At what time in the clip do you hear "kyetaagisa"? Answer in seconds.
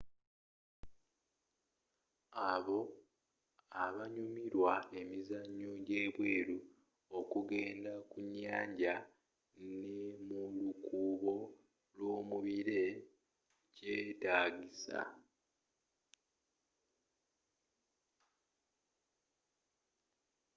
13.75-14.99